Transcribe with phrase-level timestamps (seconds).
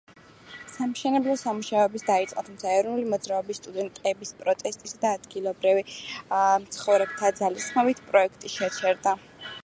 [0.75, 5.83] სამშენებლო სამუშაოებიც დაიწყო, თუმცა ეროვნული მოძრაობის, სტუდენტების პროტესტის და ადგილობრივი
[6.65, 9.15] მცხოვრებთა ძალისხმევით პროექტი შეჩერდა.